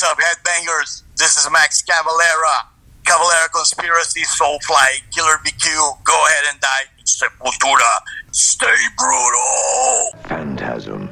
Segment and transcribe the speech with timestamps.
[0.00, 1.02] What's up, headbangers?
[1.16, 2.68] This is Max Cavalera.
[3.02, 6.04] Cavalera Conspiracy, Soulfly, Killer BQ.
[6.04, 6.84] Go ahead and die.
[7.04, 7.98] Sepultura.
[8.30, 10.22] Stay brutal.
[10.22, 11.10] Phantasm.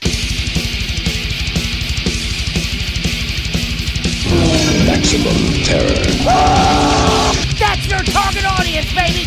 [4.87, 6.07] Maximum terror.
[7.59, 9.25] That's your target audience, baby!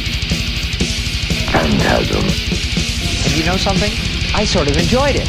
[1.52, 2.24] Phantasm.
[3.26, 3.92] And you know something?
[4.34, 5.28] I sort of enjoyed it.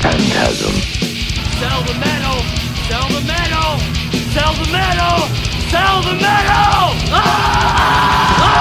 [0.00, 0.72] Phantasm.
[1.60, 2.59] Sell the metal!
[2.90, 3.78] Sell the metal!
[4.32, 5.28] Sell the metal!
[5.70, 6.90] Sell the metal!
[7.12, 7.22] Ah!
[8.42, 8.60] Ah!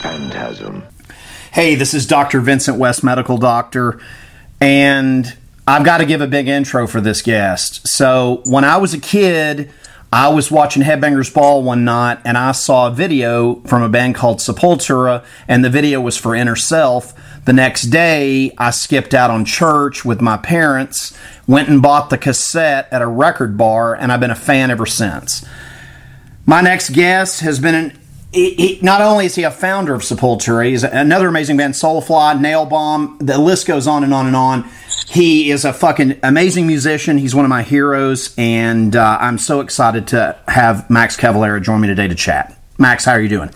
[0.00, 0.82] Phantasm.
[1.52, 2.40] Hey, this is Dr.
[2.40, 4.00] Vincent West, medical doctor,
[4.62, 7.86] and I've got to give a big intro for this guest.
[7.88, 9.70] So, when I was a kid,
[10.12, 14.14] I was watching Headbangers Ball one night and I saw a video from a band
[14.14, 17.12] called Sepultura, and the video was for Inner Self.
[17.44, 21.16] The next day, I skipped out on church with my parents,
[21.48, 24.86] went and bought the cassette at a record bar, and I've been a fan ever
[24.86, 25.44] since.
[26.46, 27.98] My next guest has been an.
[28.32, 32.40] He, he, not only is he a founder of Sepultura, he's another amazing band, Soulfly,
[32.40, 33.18] Nail Bomb.
[33.18, 34.70] The list goes on and on and on.
[35.08, 37.18] He is a fucking amazing musician.
[37.18, 41.82] He's one of my heroes, and uh, I'm so excited to have Max Cavalera join
[41.82, 42.58] me today to chat.
[42.78, 43.50] Max, how are you doing?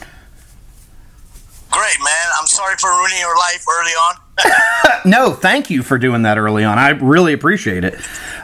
[1.71, 2.27] Great, man.
[2.39, 4.17] I'm sorry for ruining your life early on.
[5.05, 6.79] No, thank you for doing that early on.
[6.81, 7.95] I really appreciate it.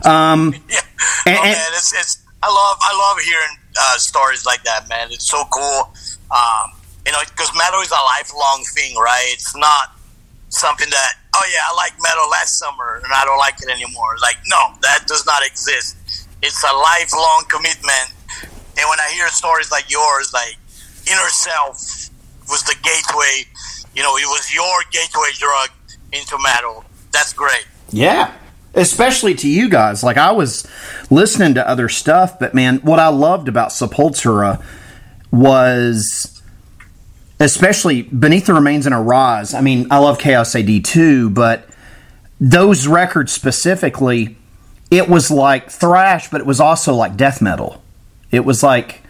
[0.06, 0.78] Um, yeah.
[1.26, 5.08] And- oh, man, it's, it's, I love, I love hearing uh, stories like that, man.
[5.10, 5.92] It's so cool.
[6.32, 6.72] Um,
[7.04, 9.28] you know, because metal is a lifelong thing, right?
[9.32, 9.92] It's not
[10.48, 14.16] something that, oh yeah, I like metal last summer and I don't like it anymore.
[14.22, 15.96] Like, no, that does not exist.
[16.42, 18.14] It's a lifelong commitment.
[18.78, 20.56] And when I hear stories like yours, like
[21.06, 21.76] inner self
[22.48, 23.44] was the gateway,
[23.94, 25.68] you know, it was your gateway drug
[26.12, 26.84] into metal.
[27.12, 27.66] That's great.
[27.90, 28.32] Yeah.
[28.74, 30.02] Especially to you guys.
[30.02, 30.66] Like, I was
[31.10, 34.64] listening to other stuff, but man, what I loved about Sepultura
[35.32, 36.42] was
[37.40, 39.54] especially Beneath the Remains and Arise.
[39.54, 41.68] I mean, I love Chaos AD too, but
[42.40, 44.36] those records specifically,
[44.90, 47.82] it was like thrash, but it was also like death metal.
[48.30, 49.02] It was like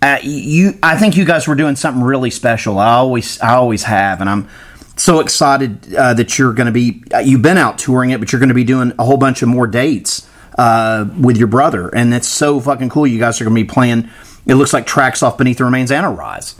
[0.00, 0.78] uh, you.
[0.82, 2.78] I think you guys were doing something really special.
[2.78, 4.48] I always, I always have, and I'm
[4.96, 7.02] so excited uh, that you're going to be.
[7.12, 9.42] Uh, you've been out touring it, but you're going to be doing a whole bunch
[9.42, 13.06] of more dates uh, with your brother, and it's so fucking cool.
[13.06, 14.08] You guys are going to be playing.
[14.48, 16.58] It looks like tracks off Beneath the Remains and Arise.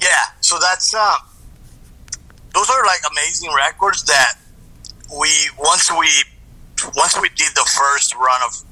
[0.00, 0.08] Yeah,
[0.40, 1.16] so that's uh,
[2.54, 4.34] those are like amazing records that
[5.20, 6.08] we once we
[6.96, 8.64] once we did the first run of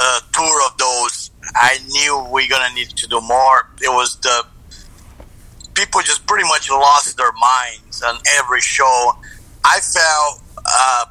[0.00, 3.68] uh, tour of those, I knew we are gonna need to do more.
[3.82, 4.46] It was the
[5.74, 9.12] people just pretty much lost their minds on every show.
[9.64, 11.04] I felt uh,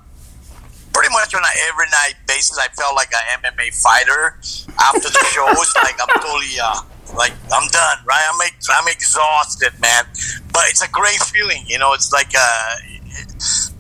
[0.98, 2.58] pretty much on an every night basis.
[2.58, 4.42] I felt like an MMA fighter
[4.82, 5.70] after the shows.
[5.86, 6.82] like I'm totally uh,
[7.14, 8.26] like I'm done, right?
[8.34, 10.06] I'm I'm exhausted, man.
[10.52, 11.94] But it's a great feeling, you know.
[11.94, 12.76] It's like uh,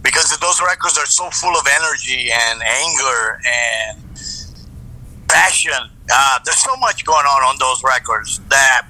[0.04, 3.98] because those records are so full of energy and anger and
[5.28, 5.90] passion.
[6.14, 8.88] Uh, there's so much going on on those records that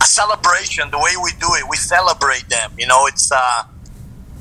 [0.00, 2.72] a celebration, the way we do it, we celebrate them.
[2.78, 3.62] You know, it's uh,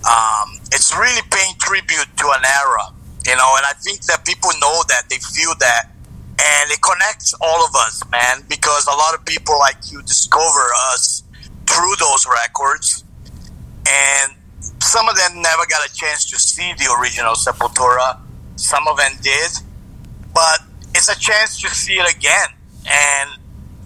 [0.07, 3.00] um, it's really paying tribute to an era.
[3.25, 5.91] You know, and I think that people know that they feel that,
[6.41, 8.43] and it connects all of us, man.
[8.49, 11.23] Because a lot of people like you discover us
[11.69, 13.03] through those records,
[13.87, 14.33] and
[14.79, 18.19] some of them never got a chance to see the original Sepultura.
[18.55, 19.51] Some of them did,
[20.33, 20.59] but
[20.95, 22.49] it's a chance to see it again.
[22.85, 23.29] And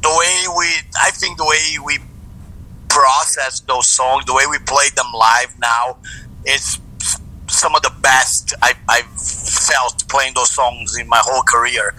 [0.01, 0.67] the way we,
[1.01, 1.99] I think the way we
[2.89, 5.97] process those songs, the way we play them live now,
[6.45, 6.79] it's
[7.65, 11.95] some of the best I, I've felt playing those songs in my whole career.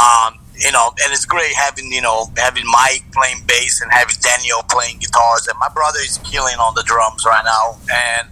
[0.00, 4.16] Um, you know, and it's great having you know having Mike playing bass and having
[4.24, 7.76] Daniel playing guitars, and my brother is killing on the drums right now.
[7.92, 8.28] And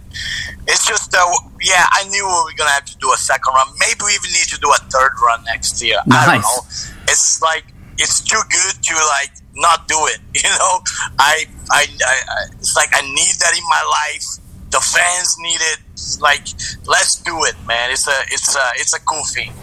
[0.65, 1.21] it's just, uh,
[1.61, 3.67] yeah, I knew we were gonna have to do a second run.
[3.77, 6.01] Maybe we even need to do a third run next year.
[6.09, 6.65] I don't know.
[7.05, 7.65] It's like
[7.99, 10.17] it's too good to like not do it.
[10.33, 10.81] You know,
[11.19, 14.40] I, I, I, I it's like I need that in my life.
[14.71, 15.79] The fans need it.
[16.19, 16.47] Like,
[16.85, 17.91] let's do it, man.
[17.91, 19.53] It's a, it's a, it's a cool thing.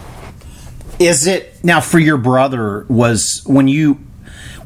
[0.99, 2.85] Is it now for your brother?
[2.89, 3.93] Was when you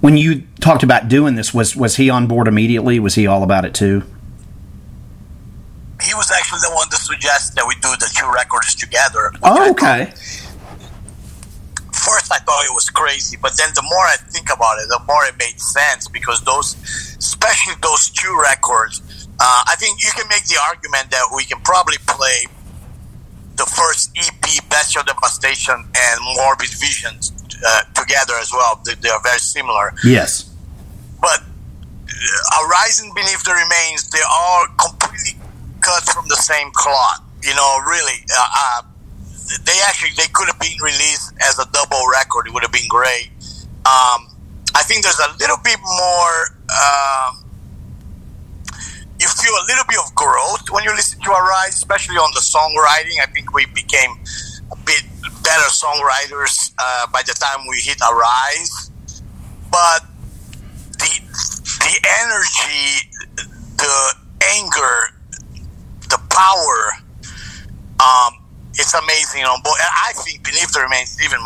[0.02, 3.00] when you talked about doing this was was he on board immediately?
[3.00, 4.04] Was he all about it too?
[6.04, 9.32] he was actually the one that suggested that we do the two records together.
[9.42, 10.12] Oh, okay.
[11.94, 15.02] first I thought it was crazy, but then the more I think about it, the
[15.08, 16.76] more it made sense because those,
[17.18, 21.60] especially those two records, uh, I think you can make the argument that we can
[21.62, 22.48] probably play
[23.56, 27.32] the first EP, Bestial Devastation, and Morbid Visions
[27.66, 28.82] uh, together as well.
[28.86, 30.50] They, they are very similar, Yes.
[31.22, 35.36] but uh, Arising Beneath the Remains, they are completely
[35.82, 37.22] cut from the same cloth.
[37.44, 38.24] You know, really.
[38.34, 38.82] Uh, uh,
[39.66, 42.48] they actually they could have been released as a double record.
[42.48, 43.28] It would have been great.
[43.86, 44.32] Um,
[44.74, 46.58] I think there's a little bit more.
[46.72, 47.43] Um,
[49.24, 52.44] you feel a little bit of growth when you listen to Arise, especially on the
[52.44, 53.24] songwriting.
[53.24, 54.12] I think we became
[54.70, 55.04] a bit
[55.44, 58.92] better songwriters uh, by the time we hit Arise.
[59.72, 60.04] But
[61.00, 61.12] the
[61.88, 63.08] the energy,
[63.80, 64.14] the
[64.60, 65.16] anger,
[66.12, 66.80] the power.
[68.04, 68.44] Um,
[68.76, 69.78] it's amazing on both.
[69.80, 71.40] I think Beneath the Remains even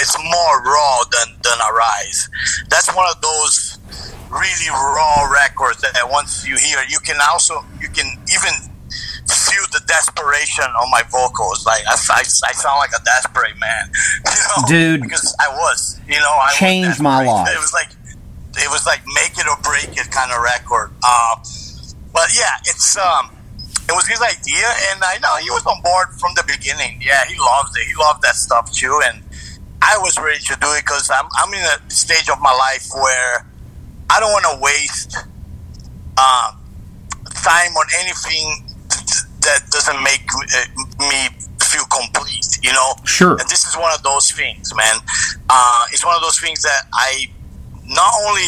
[0.00, 2.30] it's more raw than than Arise.
[2.70, 3.75] That's one of those
[4.30, 8.54] really raw records that once you hear, you can also you can even
[9.26, 11.66] feel the desperation on my vocals.
[11.66, 13.90] Like I, I, I sound like a desperate man,
[14.24, 15.02] you know, Dude.
[15.02, 17.48] because I was, you know, I Changed my life.
[17.54, 17.90] It was like
[18.56, 20.90] it was like make it or break it kind of record.
[21.02, 21.36] Uh,
[22.12, 23.30] but yeah, it's um,
[23.88, 27.00] it was his idea, and I know he was on board from the beginning.
[27.04, 27.86] Yeah, he loved it.
[27.86, 29.22] He loved that stuff too, and
[29.82, 32.88] I was ready to do it because I'm I'm in a stage of my life
[32.94, 33.46] where
[34.10, 35.16] I don't want to waste
[36.18, 36.58] um,
[37.42, 38.66] time on anything
[39.42, 41.28] that doesn't make uh, me
[41.62, 42.58] feel complete.
[42.62, 43.32] You know, Sure.
[43.32, 44.96] and this is one of those things, man.
[45.48, 47.28] Uh, it's one of those things that I
[47.84, 48.42] not only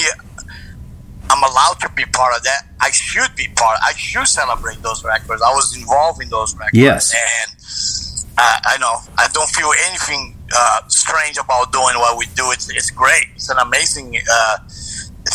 [1.31, 3.79] I'm allowed to be part of that, I should be part.
[3.85, 5.43] I should celebrate those records.
[5.43, 7.13] I was involved in those records, Yes.
[7.15, 12.51] and uh, I know I don't feel anything uh, strange about doing what we do.
[12.51, 13.27] It's it's great.
[13.37, 14.17] It's an amazing.
[14.31, 14.59] Uh,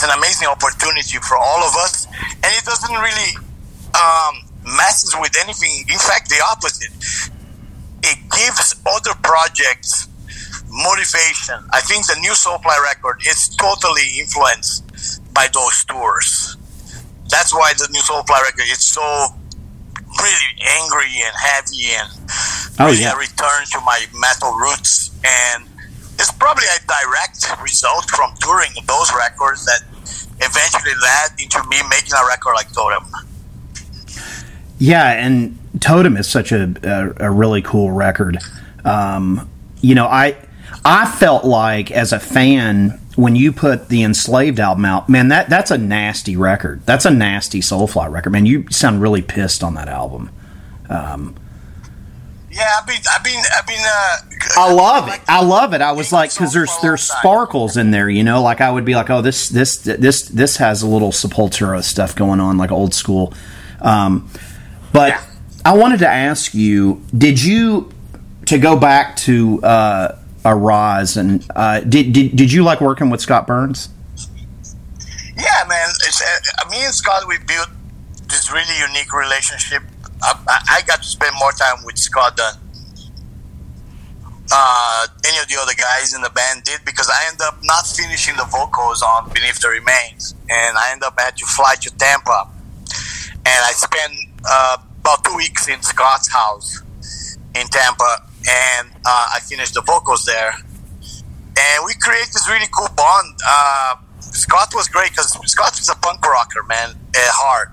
[0.04, 2.08] it's an amazing opportunity for all of us,
[2.44, 3.32] and it doesn't really
[3.96, 4.44] um,
[4.76, 5.86] messes with anything.
[5.90, 6.92] In fact, the opposite.
[8.06, 10.10] It gives other projects
[10.68, 11.56] motivation.
[11.72, 14.84] I think the new Soulfly record is totally influenced
[15.34, 16.58] by those tours.
[17.30, 19.28] That's why the new Soulfly record is so
[20.20, 20.52] really
[20.84, 22.10] angry and heavy and
[22.80, 23.14] Oh, really yeah.
[23.14, 25.12] a return to my metal roots.
[25.24, 25.64] And
[26.20, 29.82] it's probably a direct result from touring those records that
[30.40, 33.06] eventually led into me making a record like Totem.
[34.80, 38.38] Yeah, and Totem is such a a, a really cool record.
[38.84, 39.50] Um,
[39.82, 40.36] you know, I
[40.86, 45.50] I felt like as a fan when you put the Enslaved album out, man, that
[45.50, 46.86] that's a nasty record.
[46.86, 48.46] That's a nasty Soulfly record, man.
[48.46, 50.30] You sound really pissed on that album.
[52.54, 53.80] Yeah, I've been, I've been, I've been.
[53.84, 54.18] Uh,
[54.58, 55.22] I love it.
[55.28, 55.82] I love it.
[55.82, 58.44] I was like, because there's there's sparkles in there, you know.
[58.44, 62.16] Like I would be like, oh, this this this this has a little Sepultura stuff
[62.16, 63.34] going on, like old school.
[63.82, 64.30] Um,
[64.92, 65.20] but
[65.66, 67.92] I wanted to ask you, did you
[68.46, 73.22] to go back to uh, Arise and uh, did, did did you like working with
[73.22, 73.90] Scott Burns?
[75.36, 75.90] Yeah, man.
[75.90, 77.70] It's, uh, me and Scott, we built
[78.30, 79.82] this really unique relationship.
[80.24, 82.54] I, I, got to spend more time with Scott than
[84.52, 87.86] uh, any of the other guys in the band did because I ended up not
[87.88, 91.90] finishing the vocals on Beneath the Remains, and I ended up had to fly to
[91.98, 92.48] Tampa,
[93.46, 94.14] and I spent
[94.46, 96.82] uh, about two weeks in Scott's house
[97.56, 102.90] in Tampa, and uh, I finished the vocals there, and we created this really cool
[102.96, 103.40] bond.
[103.46, 107.72] Uh, Scott was great because Scott was a punk rocker, man, at heart.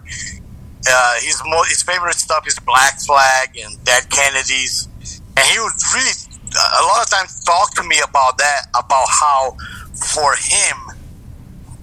[0.89, 4.89] Uh, his mo- his favorite stuff is Black Flag and Dead Kennedys,
[5.37, 6.13] and he would really
[6.51, 9.57] a lot of times talk to me about that, about how
[9.95, 10.77] for him,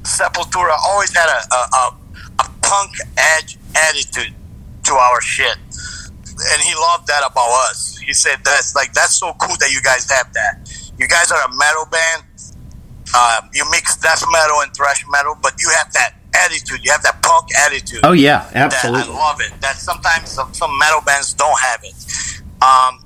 [0.04, 1.98] Sepultura always had a, a, a,
[2.39, 2.92] a punk
[3.38, 4.34] edge attitude
[4.84, 7.98] to our shit, and he loved that about us.
[7.98, 10.92] He said that's like that's so cool that you guys have that.
[10.98, 12.24] You guys are a metal band.
[13.13, 16.84] Uh, you mix death metal and thrash metal, but you have that attitude.
[16.84, 18.01] You have that punk attitude.
[18.03, 19.13] Oh yeah, absolutely.
[19.13, 19.51] I love it.
[19.62, 21.96] That sometimes some, some metal bands don't have it.
[22.62, 23.03] Um,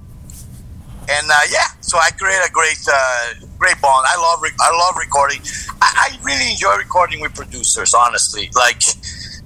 [1.09, 4.05] and uh, yeah, so I create a great, uh, great bond.
[4.07, 5.41] I love, re- I love recording.
[5.81, 7.93] I, I really enjoy recording with producers.
[7.93, 8.81] Honestly, like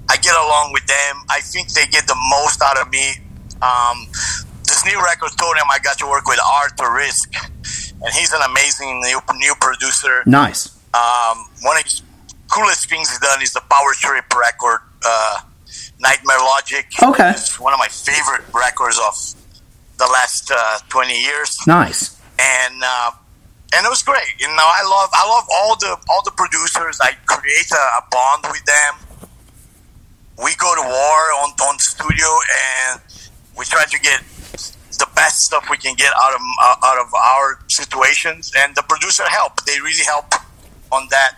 [0.09, 1.23] I get along with them.
[1.29, 3.13] I think they get the most out of me.
[3.61, 4.07] Um,
[4.63, 7.33] this new record, Totem, I got to work with Arthur Rizk,
[8.01, 10.23] and he's an amazing new, new producer.
[10.25, 10.75] Nice.
[10.93, 12.01] Um, one of the
[12.55, 15.39] coolest things he's done is the Power Trip record, uh,
[15.99, 16.85] Nightmare Logic.
[17.03, 17.31] Okay.
[17.31, 19.13] It's one of my favorite records of
[19.97, 21.51] the last uh, 20 years.
[21.67, 22.15] Nice.
[22.39, 23.11] and uh,
[23.75, 24.27] and it was great.
[24.39, 26.99] You know, I love I love all the all the producers.
[27.01, 28.93] I create a, a bond with them.
[30.43, 32.27] We go to war on on studio,
[32.87, 33.01] and
[33.57, 34.21] we try to get
[34.95, 38.51] the best stuff we can get out of uh, out of our situations.
[38.55, 39.63] And the producer help.
[39.65, 40.33] They really help
[40.91, 41.35] on that.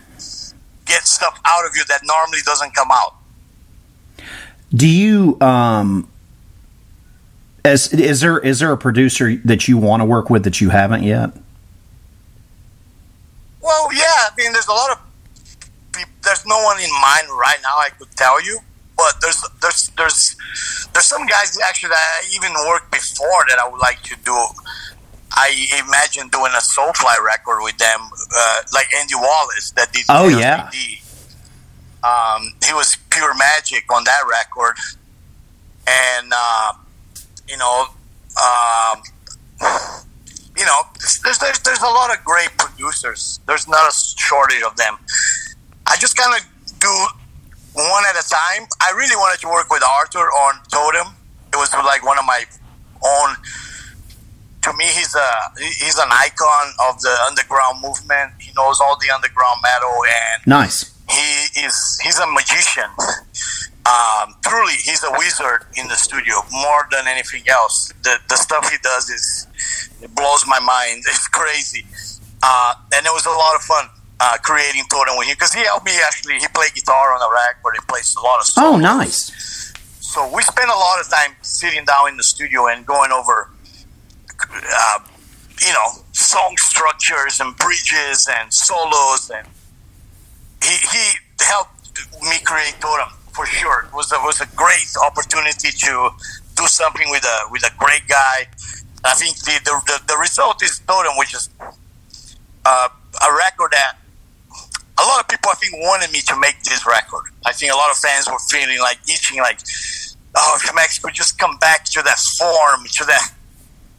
[0.88, 3.14] Get stuff out of you that normally doesn't come out.
[4.74, 6.08] Do you um
[7.64, 10.70] as is there is there a producer that you want to work with that you
[10.70, 11.30] haven't yet?
[13.60, 14.00] Well, yeah.
[14.06, 14.98] I mean, there's a lot of
[15.92, 17.76] peop There's no one in mind right now.
[17.76, 18.60] I could tell you,
[18.96, 20.36] but there's there's there's
[20.92, 24.46] there's some guys actually that I even worked before that I would like to do.
[25.32, 28.00] I imagine doing a Soulfly record with them,
[28.34, 30.04] uh, like Andy Wallace that did.
[30.08, 30.40] Oh, LCD.
[30.40, 30.70] yeah.
[32.02, 34.76] Um, he was pure magic on that record,
[35.86, 36.72] and uh,
[37.48, 37.86] you know,
[38.38, 39.02] um,
[40.56, 40.80] you know,
[41.22, 43.40] there's, there's there's a lot of great producers.
[43.46, 44.96] There's not a shortage of them.
[45.86, 46.46] I just kind of
[46.78, 47.06] do
[47.74, 48.66] one at a time.
[48.80, 51.14] I really wanted to work with Arthur on Totem.
[51.52, 52.44] It was like one of my
[53.04, 53.36] own.
[54.68, 58.32] To me, he's a he's an icon of the underground movement.
[58.38, 60.92] He knows all the underground metal, and Nice.
[61.08, 62.84] he is he's a magician.
[63.88, 67.92] Um, truly, he's a wizard in the studio more than anything else.
[68.02, 69.46] The the stuff he does is
[70.02, 71.02] it blows my mind.
[71.08, 71.86] It's crazy,
[72.42, 73.88] uh, and it was a lot of fun
[74.20, 76.38] uh, creating Totem with him because he helped me actually.
[76.38, 78.46] He played guitar on the rack, but He plays a lot of.
[78.58, 79.32] Oh, nice.
[80.00, 83.50] So we spent a lot of time sitting down in the studio and going over,
[84.52, 84.98] uh,
[85.60, 89.46] you know, song structures and bridges and solos, and
[90.62, 91.04] he he
[91.40, 93.86] helped me create Totem for sure.
[93.86, 96.10] It was a, was a great opportunity to
[96.56, 98.46] do something with a with a great guy.
[99.04, 101.50] I think the the, the, the result is Totem, which is
[102.64, 102.88] uh,
[103.22, 103.98] a record that
[104.98, 107.30] a lot of people I think wanted me to make this record.
[107.46, 109.60] I think a lot of fans were feeling like itching, like,
[110.34, 113.32] oh, if Max could just come back to that form, to that,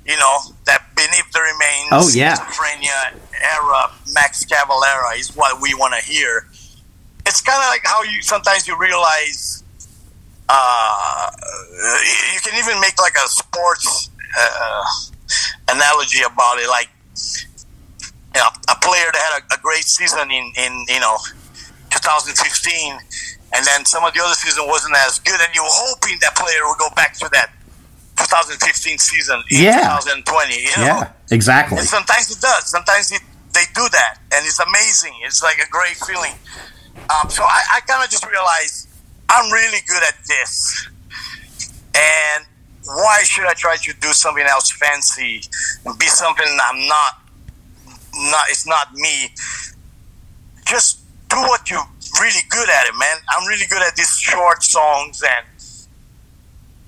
[0.10, 2.36] you know, that beneath the remains, Oh, yeah.
[2.36, 3.14] schizophrenia
[3.56, 6.48] era, Max Cavalera is what we want to hear.
[7.26, 9.64] It's kind of like how you sometimes you realize.
[10.52, 11.30] Uh,
[12.34, 14.84] you can even make like a sports uh,
[15.70, 16.90] analogy about it, like
[18.34, 21.18] you know, a player that had a, a great season in, in you know
[21.92, 22.98] 2015,
[23.54, 26.66] and then some of the other season wasn't as good, and you're hoping that player
[26.66, 27.52] will go back to that
[28.20, 29.98] 2015 season in Yeah.
[30.04, 30.54] 2020.
[30.56, 30.84] You know?
[30.84, 31.78] Yeah, exactly.
[31.80, 32.70] And sometimes it does.
[32.70, 33.22] Sometimes it,
[33.54, 35.14] they do that, and it's amazing.
[35.24, 36.34] It's like a great feeling.
[37.10, 38.88] Um, so I, I kind of just realized
[39.30, 40.88] I'm really good at this,
[41.96, 42.46] and
[42.86, 45.42] why should I try to do something else fancy
[45.86, 47.22] and be something I'm not?
[48.14, 49.30] Not it's not me.
[50.66, 51.00] Just
[51.30, 51.86] do what you're
[52.22, 53.18] really good at it, man.
[53.30, 55.46] I'm really good at these short songs and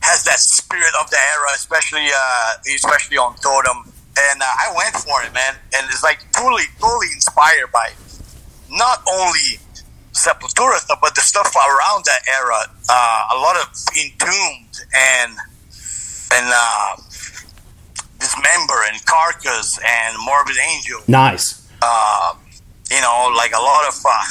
[0.02, 3.92] has that spirit of the era, especially uh, especially on Totem.
[4.18, 5.56] And uh, I went for it, man.
[5.74, 7.90] And it's like totally, totally inspired by
[8.70, 9.60] not only
[10.12, 12.68] Sepultura stuff, but the stuff around that era.
[12.90, 15.32] Uh, a lot of Entombed and
[16.34, 16.96] and uh,
[18.20, 21.68] Dismember and Carcass and Morbid Angel Nice.
[21.82, 22.34] uh,
[22.92, 24.24] you know, like a lot of uh,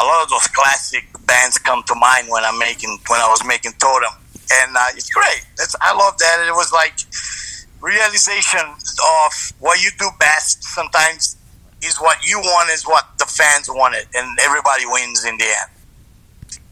[0.00, 3.44] a lot of those classic bands come to mind when I'm making when I was
[3.46, 4.12] making Totem,
[4.50, 5.46] and uh, it's great.
[5.58, 6.44] It's, I love that.
[6.46, 6.94] It was like
[7.80, 10.64] realization of what you do best.
[10.64, 11.36] Sometimes
[11.82, 15.70] is what you want is what the fans wanted, and everybody wins in the end.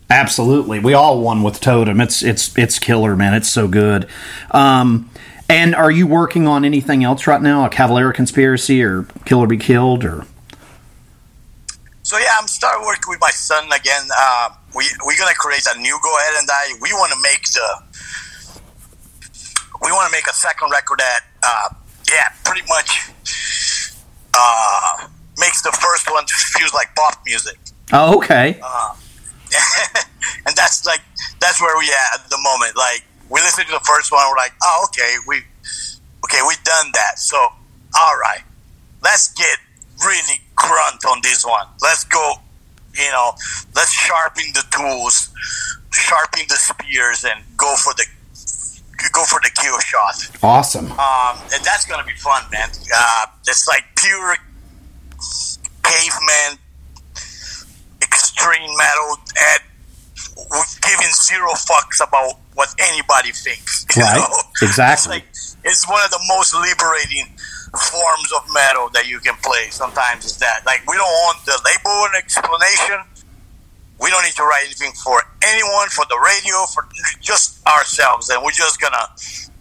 [0.08, 0.78] Absolutely.
[0.78, 2.00] We all won with Totem.
[2.00, 3.34] It's it's it's killer, man.
[3.34, 4.08] It's so good.
[4.52, 5.10] Um
[5.48, 7.64] and are you working on anything else right now?
[7.64, 10.24] A Cavalera conspiracy or Killer Be Killed or
[12.06, 14.06] So yeah, I'm starting working with my son again.
[14.16, 16.78] Uh, we we're gonna create a new Go Ahead and Die.
[16.80, 17.82] We want to make the
[19.82, 21.74] we want to make a second record that uh,
[22.08, 23.10] yeah, pretty much
[24.38, 27.58] uh, makes the first one feels like pop music,
[27.92, 28.54] Oh, okay.
[30.46, 31.02] and that's like
[31.40, 32.76] that's where we at at the moment.
[32.76, 35.42] Like we listen to the first one, we're like, oh okay, we
[36.24, 37.18] okay, we done that.
[37.18, 38.44] So all right,
[39.02, 39.58] let's get
[40.04, 41.66] really grunt on this one.
[41.82, 42.34] Let's go,
[42.94, 43.32] you know,
[43.74, 45.30] let's sharpen the tools,
[45.92, 48.06] sharpen the spears, and go for the
[49.12, 50.42] go for the kill shot.
[50.42, 50.90] Awesome.
[50.92, 52.68] Um, and that's gonna be fun, man.
[52.94, 54.36] Uh, it's like pure
[55.84, 56.58] caveman,
[58.02, 59.16] extreme metal
[59.54, 59.62] at
[60.82, 63.86] giving zero fucks about what anybody thinks.
[63.96, 64.18] Right.
[64.18, 64.26] know?
[64.60, 65.24] Exactly.
[65.30, 67.32] It's, like, it's one of the most liberating
[67.74, 69.68] forms of metal that you can play.
[69.70, 73.02] Sometimes is that like we don't want the label and explanation.
[73.98, 76.86] We don't need to write anything for anyone, for the radio, for
[77.20, 79.08] just ourselves, and we're just gonna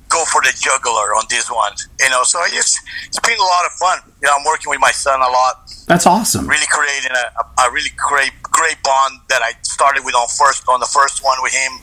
[0.09, 1.73] go for the juggler on this one.
[1.99, 3.99] You know, so it's it's been a lot of fun.
[4.21, 6.47] You know, I'm working with my son a lot That's awesome.
[6.47, 10.79] really creating a, a, really great great bond that I started with on first on
[10.79, 11.79] the first one with him.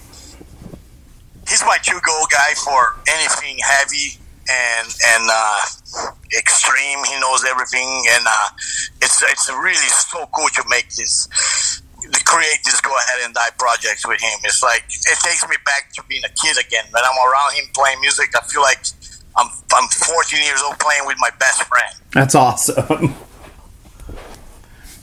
[1.48, 5.60] He's my to go guy for anything heavy and and uh,
[6.36, 7.04] extreme.
[7.04, 8.48] He knows everything, and uh,
[9.00, 11.28] it's it's really so cool to make this
[12.02, 14.38] to create this go ahead and die projects with him.
[14.44, 16.84] It's like it takes me back to being a kid again.
[16.90, 18.84] When I'm around him playing music, I feel like
[19.36, 21.94] I'm I'm 14 years old playing with my best friend.
[22.12, 23.14] That's awesome.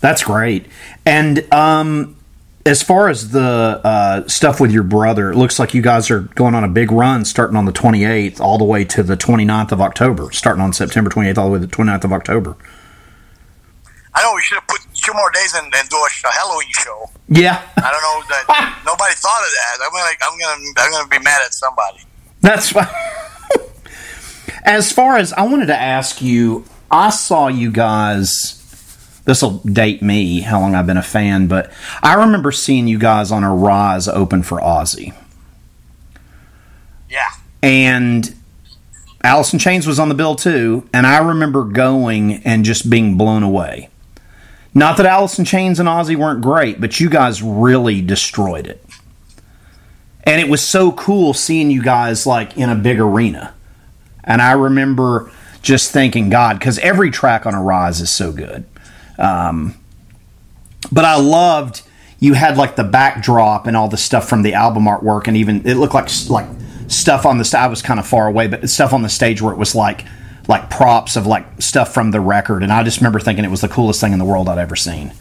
[0.02, 0.68] That's great.
[1.06, 2.16] And um,
[2.66, 6.22] as far as the uh, stuff with your brother, it looks like you guys are
[6.22, 9.72] going on a big run starting on the 28th all the way to the 29th
[9.72, 12.58] of October, starting on September 28th all the way to the 29th of October.
[14.14, 16.68] I know we should have put two more days and, and do a, a Halloween
[16.72, 17.10] show.
[17.30, 19.78] Yeah, I don't know that nobody thought of that.
[19.86, 22.00] I'm gonna, I'm gonna, I'm gonna be mad at somebody.
[22.42, 22.88] that's fine.
[24.64, 28.59] as far as I wanted to ask you, I saw you guys.
[29.30, 31.72] This will date me how long I've been a fan, but
[32.02, 35.14] I remember seeing you guys on Arise open for Ozzy.
[37.08, 37.30] Yeah,
[37.62, 38.34] and
[39.24, 43.20] Alice in Chains was on the bill too, and I remember going and just being
[43.20, 43.90] blown away.
[44.74, 48.84] Not that Alice in Chains and Ozzy weren't great, but you guys really destroyed it.
[50.24, 53.54] And it was so cool seeing you guys like in a big arena.
[54.24, 55.32] And I remember
[55.62, 58.66] just thinking, God, because every track on Arise is so good.
[59.20, 59.76] Um,
[60.92, 61.84] but I loved
[62.20, 65.66] you had like the backdrop and all the stuff from the album artwork, and even
[65.66, 66.48] it looked like like
[66.88, 67.46] stuff on the.
[67.46, 69.74] st- I was kind of far away, but stuff on the stage where it was
[69.76, 70.06] like
[70.48, 73.62] like props of like stuff from the record, and I just remember thinking it was
[73.62, 75.14] the coolest thing in the world I'd ever seen.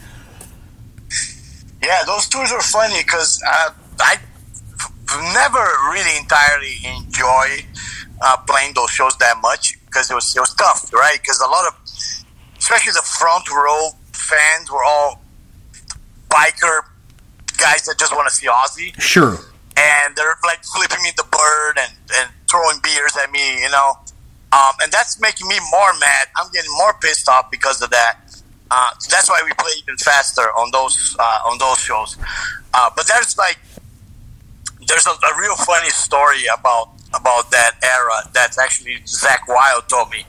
[1.81, 2.03] yeah.
[2.05, 3.69] Those tours were funny because uh,
[3.99, 4.17] I
[5.33, 7.65] never really entirely enjoy
[8.21, 11.17] uh, playing those shows that much because it was it was tough, right?
[11.21, 11.75] Because a lot of,
[12.69, 15.19] especially the front row fans, were all
[16.29, 16.81] biker
[17.57, 18.93] guys that just want to see Ozzy.
[19.01, 19.37] Sure,
[19.75, 23.97] and they're like flipping me the bird and, and throwing beers at me, you know.
[24.51, 26.27] Um, and that's making me more mad.
[26.37, 28.19] I'm getting more pissed off because of that.
[28.71, 32.17] Uh, that's why we play even faster on those uh, on those shows.
[32.73, 33.57] Uh, but there's like
[34.87, 38.29] there's a, a real funny story about about that era.
[38.33, 40.23] That's actually Zakk Wylde told me.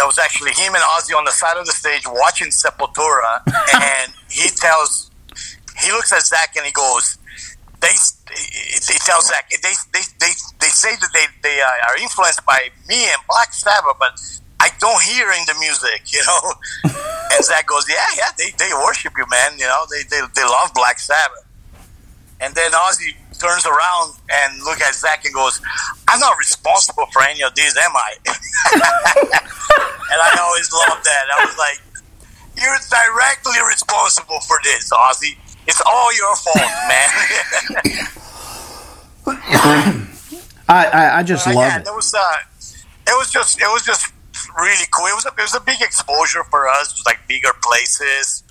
[0.00, 3.44] That was actually him and Ozzy on the side of the stage watching Sepultura,
[3.76, 5.10] and he tells
[5.76, 7.18] he looks at Zakk and he goes,
[7.84, 7.92] "They."
[8.32, 13.12] He tells Zakk they they, they, they say that they they are influenced by me
[13.12, 14.16] and Black Sabbath, but
[14.58, 16.54] I don't hear in the music, you know.
[17.36, 19.58] and Zakk goes, "Yeah, yeah, they, they worship you, man.
[19.58, 21.44] You know, they, they they love Black Sabbath."
[22.40, 25.60] And then Ozzy turns around and look at Zakk and goes,
[26.08, 29.50] "I'm not responsible for any of this, am I?"
[30.10, 31.24] and I always loved that.
[31.38, 31.80] I was like,
[32.56, 35.36] "You're directly responsible for this, Ozzy.
[35.66, 37.10] It's all your fault, man."
[40.68, 41.86] I I, I just Uh, love yeah, it.
[41.86, 42.36] it was uh,
[43.06, 44.12] it was just it was just
[44.58, 45.06] really cool.
[45.06, 48.44] It was a, it was a big exposure for us, It was like bigger places.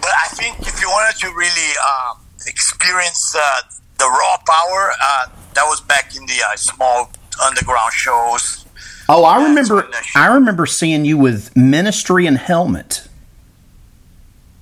[0.00, 3.62] But I think if you wanted to really um, experience uh,
[3.98, 7.10] the raw power, uh, that was back in the uh, small
[7.42, 8.63] underground shows.
[9.08, 13.06] Oh, I remember it's when the- I remember seeing you with Ministry and Helmet.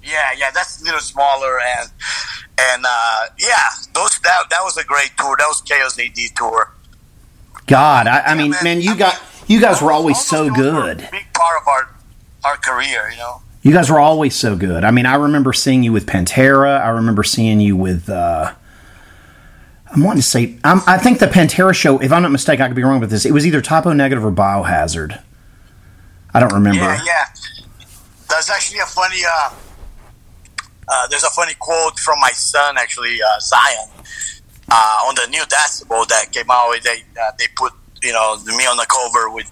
[0.05, 1.89] Yeah, yeah, that's a little smaller and
[2.59, 3.57] and uh, yeah,
[3.95, 5.37] those that that was a great tour.
[5.39, 6.73] That was Chaos AD tour.
[7.69, 10.51] God, I, I mean, man, man, you I got mean, you guys were always so
[10.53, 10.99] good.
[11.13, 11.95] big part of our
[12.45, 13.43] our career, you know.
[13.63, 14.83] You guys were always so good.
[14.83, 16.81] I mean, I remember seeing you with Pantera.
[16.81, 18.09] I remember seeing you with.
[18.09, 18.55] Uh,
[19.93, 20.57] I'm wanting to say.
[20.65, 21.99] I'm, I think the Pantera show.
[21.99, 23.27] If I'm not mistaken, I could be wrong with this.
[23.27, 25.23] It was either Type O Negative or Biohazard.
[26.33, 26.81] I don't remember.
[26.81, 27.25] Yeah, yeah.
[28.31, 29.21] There's actually a funny.
[29.25, 29.51] Uh,
[30.89, 33.89] uh, there's a funny quote from my son, actually, uh, Zyon,
[34.71, 36.75] uh, on the new Decibel that came out.
[36.83, 39.51] They uh, they put you know me on the cover with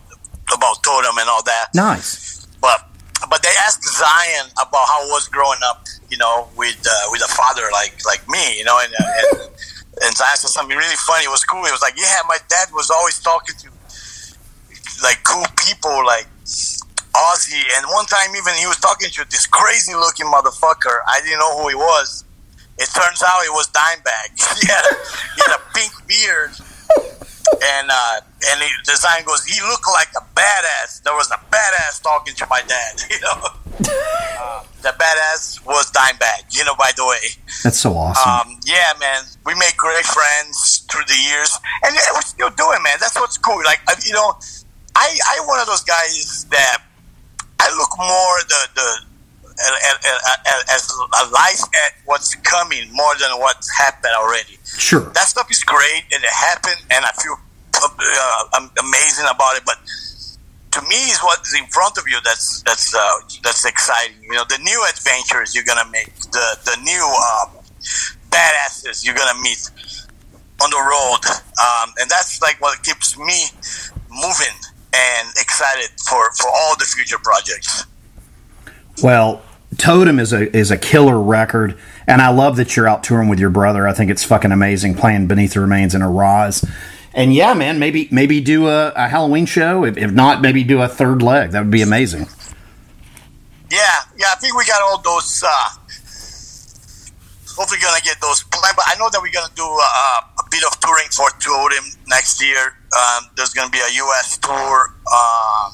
[0.52, 1.68] about Totem and all that.
[1.74, 2.46] Nice.
[2.62, 2.88] But
[3.28, 7.22] but they asked Zyon about how it was growing up, you know, with uh, with
[7.22, 9.50] a father like like me, you know, and and,
[9.98, 11.24] and Zyon said something really funny.
[11.24, 11.64] It was cool.
[11.66, 13.68] It was like, yeah, my dad was always talking to
[15.02, 16.26] like cool people like
[17.14, 21.00] Ozzy, and one time even he was talking to this crazy looking motherfucker.
[21.08, 22.24] I didn't know who he was,
[22.78, 24.30] It turns out it was Dimebag.
[24.60, 24.84] he, had,
[25.34, 26.52] he had a pink beard,
[27.52, 31.02] and uh, and he, the sign goes, he looked like a badass.
[31.02, 33.02] There was a badass talking to my dad.
[33.10, 33.42] You know,
[34.40, 36.54] uh, the badass was Dimebag.
[36.56, 37.34] You know, by the way.
[37.64, 38.52] That's so awesome.
[38.52, 42.82] Um, yeah, man, we made great friends through the years, and yeah, we're still doing,
[42.82, 42.96] man.
[43.00, 43.60] That's what's cool.
[43.64, 44.38] Like, uh, you know,
[44.96, 46.82] I I one of those guys that
[47.58, 49.09] I look more the the
[50.72, 54.58] as a life at what's coming more than what's happened already.
[54.64, 57.36] Sure, that stuff is great and it happened, and I feel
[57.76, 59.62] uh, amazing about it.
[59.64, 59.78] But
[60.72, 64.22] to me, is what's in front of you that's that's uh, that's exciting.
[64.22, 67.62] You know, the new adventures you're gonna make, the the new um,
[68.30, 69.70] badasses you're gonna meet
[70.62, 71.20] on the road,
[71.60, 73.44] um, and that's like what keeps me
[74.10, 74.56] moving
[74.94, 77.86] and excited for for all the future projects.
[79.02, 79.42] Well,
[79.78, 83.38] Totem is a is a killer record, and I love that you're out touring with
[83.38, 83.86] your brother.
[83.86, 86.64] I think it's fucking amazing playing Beneath the Remains in Arise.
[87.14, 89.84] And yeah, man, maybe maybe do a, a Halloween show.
[89.84, 91.50] If, if, not, maybe do a third leg.
[91.52, 92.26] That would be amazing.
[93.70, 93.78] Yeah,
[94.18, 94.26] yeah.
[94.32, 95.42] I think we got all those.
[95.44, 95.48] Uh,
[97.56, 98.76] hopefully, gonna get those planned.
[98.76, 102.42] But I know that we're gonna do uh, a bit of touring for Totem next
[102.42, 102.76] year.
[102.90, 104.38] Um, there's gonna be a U.S.
[104.38, 104.94] tour.
[105.12, 105.70] A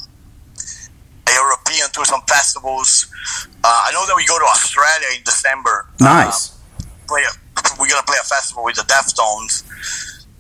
[1.33, 3.07] European tour, some festivals.
[3.65, 5.87] Uh, I know that we go to Australia in December.
[6.01, 6.53] Nice.
[6.53, 7.33] Uh, play a,
[7.81, 9.65] we're gonna play a festival with the Deftones.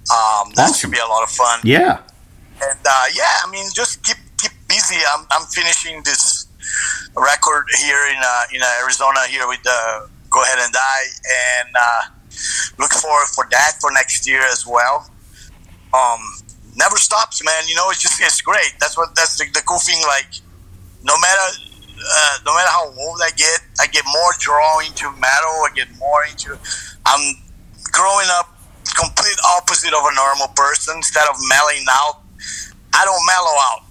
[0.06, 0.74] Um, that awesome.
[0.74, 1.60] should be a lot of fun.
[1.64, 2.02] Yeah.
[2.62, 4.96] And uh, yeah, I mean, just keep keep busy.
[5.14, 6.46] I'm, I'm finishing this
[7.16, 11.04] record here in uh, in Arizona here with the Go Ahead and Die,
[11.58, 12.02] and uh,
[12.78, 15.10] look forward for that for next year as well.
[15.92, 16.20] Um,
[16.76, 17.68] never stops, man.
[17.68, 18.74] You know, it's just it's great.
[18.78, 20.00] That's what that's the, the cool thing.
[20.06, 20.28] Like,
[21.06, 21.46] no matter
[21.96, 25.64] uh, no matter how old I get, I get more drawn into metal.
[25.64, 26.58] I get more into.
[27.06, 27.22] I'm
[27.92, 28.52] growing up
[28.94, 30.96] complete opposite of a normal person.
[30.96, 32.22] Instead of mellowing out,
[32.94, 33.82] I don't mellow out.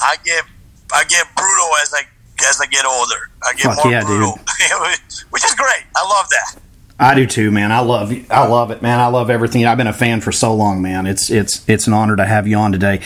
[0.00, 0.44] I get
[0.92, 2.02] I get brutal as I
[2.48, 3.30] as I get older.
[3.42, 4.32] I get Fuck more yeah, brutal,
[5.30, 5.86] which is great.
[5.96, 6.60] I love that.
[6.98, 7.72] I do too, man.
[7.72, 9.00] I love I love it, man.
[9.00, 9.66] I love everything.
[9.66, 11.06] I've been a fan for so long, man.
[11.06, 12.98] It's it's it's an honor to have you on today.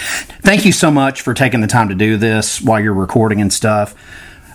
[0.42, 3.50] Thank you so much for taking the time to do this while you're recording and
[3.50, 3.94] stuff.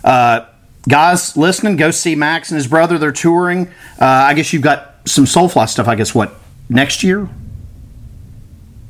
[0.04, 0.46] Uh,
[0.88, 2.96] guys, listening, go see Max and his brother.
[2.96, 3.66] They're touring.
[4.00, 5.88] Uh, I guess you've got some Soulfly stuff.
[5.88, 6.34] I guess what
[6.68, 7.28] next year?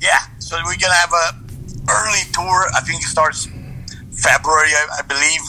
[0.01, 2.67] Yeah, so we're gonna have a early tour.
[2.75, 3.47] I think it starts
[4.13, 5.41] February, I, I believe.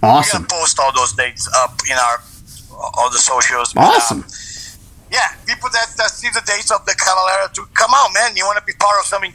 [0.00, 0.42] Awesome.
[0.42, 2.18] We're gonna post all those dates up in our
[2.78, 3.74] all the socials.
[3.76, 4.22] Awesome.
[4.22, 4.30] Um,
[5.10, 8.36] yeah, people that, that see the dates of the Cavalera to come out, man.
[8.36, 9.32] You want to be part of something?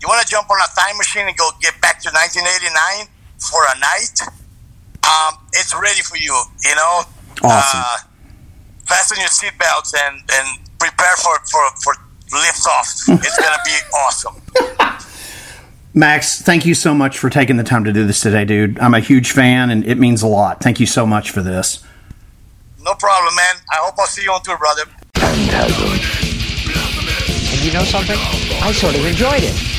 [0.00, 3.60] You want to jump on a time machine and go get back to 1989 for
[3.68, 4.16] a night?
[5.02, 6.34] Um, it's ready for you.
[6.64, 7.02] You know.
[7.42, 7.80] Awesome.
[7.80, 7.96] Uh,
[8.86, 11.94] fasten your seatbelts and and prepare for for for
[12.32, 12.88] lift off.
[13.08, 14.34] it's gonna be awesome.
[15.92, 18.78] Max, thank you so much for taking the time to do this today, dude.
[18.78, 20.60] I'm a huge fan, and it means a lot.
[20.60, 21.82] Thank you so much for this.
[22.82, 23.56] No problem, man.
[23.70, 24.84] I hope I'll see you on tour, brother.
[27.52, 28.16] And you know something?
[28.62, 29.69] I sort of enjoyed it.